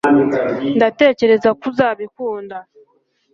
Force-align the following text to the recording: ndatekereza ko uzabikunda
ndatekereza 0.77 1.49
ko 1.59 1.63
uzabikunda 1.71 2.57